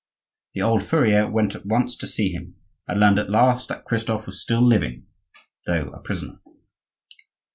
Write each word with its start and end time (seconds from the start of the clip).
The 0.55 0.63
old 0.63 0.81
furrier 0.81 1.29
went 1.29 1.53
at 1.53 1.67
once 1.67 1.95
to 1.97 2.07
see 2.07 2.29
him, 2.31 2.55
and 2.87 2.99
learned 2.99 3.19
at 3.19 3.29
last 3.29 3.67
that 3.69 3.85
Christophe 3.85 4.25
was 4.25 4.41
still 4.41 4.65
living, 4.65 5.05
though 5.67 5.89
a 5.91 5.99
prisoner. 5.99 6.39